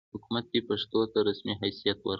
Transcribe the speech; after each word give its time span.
حکومت 0.13 0.45
دې 0.53 0.59
پښتو 0.67 0.99
ته 1.11 1.19
رسمي 1.27 1.53
حیثیت 1.61 1.97
ورکړي. 2.01 2.09